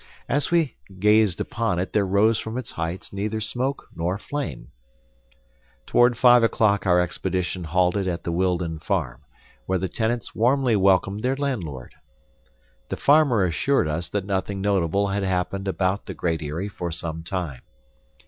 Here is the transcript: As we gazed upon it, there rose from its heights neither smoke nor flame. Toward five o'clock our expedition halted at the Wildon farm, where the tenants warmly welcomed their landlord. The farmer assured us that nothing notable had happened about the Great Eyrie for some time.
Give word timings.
As 0.27 0.49
we 0.49 0.77
gazed 0.99 1.39
upon 1.41 1.77
it, 1.77 1.93
there 1.93 2.07
rose 2.07 2.39
from 2.39 2.57
its 2.57 2.71
heights 2.71 3.13
neither 3.13 3.39
smoke 3.39 3.85
nor 3.95 4.17
flame. 4.17 4.69
Toward 5.85 6.17
five 6.17 6.41
o'clock 6.41 6.87
our 6.87 6.99
expedition 6.99 7.63
halted 7.65 8.07
at 8.07 8.23
the 8.23 8.31
Wildon 8.31 8.79
farm, 8.81 9.21
where 9.67 9.77
the 9.77 9.87
tenants 9.87 10.33
warmly 10.33 10.75
welcomed 10.75 11.21
their 11.21 11.35
landlord. 11.35 11.93
The 12.89 12.97
farmer 12.97 13.45
assured 13.45 13.87
us 13.87 14.09
that 14.09 14.25
nothing 14.25 14.59
notable 14.59 15.09
had 15.09 15.21
happened 15.21 15.67
about 15.67 16.05
the 16.05 16.15
Great 16.15 16.41
Eyrie 16.41 16.67
for 16.69 16.89
some 16.91 17.21
time. 17.21 17.61